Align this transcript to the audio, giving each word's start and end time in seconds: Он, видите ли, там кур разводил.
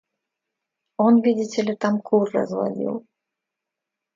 Он, 0.97 1.21
видите 1.21 1.61
ли, 1.61 1.75
там 1.75 2.01
кур 2.01 2.27
разводил. 2.33 3.05